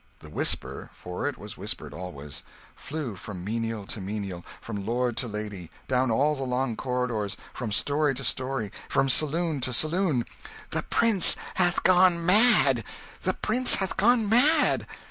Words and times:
The 0.17 0.31
whisper 0.31 0.89
for 0.93 1.27
it 1.27 1.37
was 1.37 1.57
whispered 1.57 1.93
always 1.93 2.41
flew 2.75 3.13
from 3.15 3.43
menial 3.43 3.85
to 3.85 4.01
menial, 4.01 4.43
from 4.59 4.83
lord 4.83 5.15
to 5.17 5.27
lady, 5.27 5.69
down 5.87 6.09
all 6.09 6.33
the 6.33 6.41
long 6.41 6.75
corridors, 6.75 7.37
from 7.53 7.71
story 7.71 8.15
to 8.15 8.23
story, 8.23 8.71
from 8.89 9.09
saloon 9.09 9.59
to 9.61 9.71
saloon, 9.71 10.25
"The 10.71 10.81
prince 10.81 11.35
hath 11.53 11.83
gone 11.83 12.25
mad, 12.25 12.83
the 13.21 13.35
prince 13.35 13.75
hath 13.75 13.95
gone 13.95 14.27
mad!" 14.27 14.87